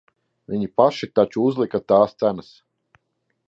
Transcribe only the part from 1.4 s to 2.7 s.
uzlika tās cenas.